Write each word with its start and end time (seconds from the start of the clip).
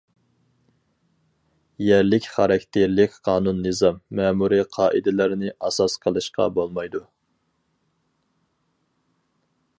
يەرلىك 1.87 2.29
خاراكتېرلىك 2.37 3.19
قانۇن-نىزام، 3.29 4.01
مەمۇرىي 4.21 4.65
قائىدىلەرنى 4.79 5.53
ئاساس 5.69 5.99
قىلىشقا 6.07 6.49
بولمايدۇ. 6.59 7.05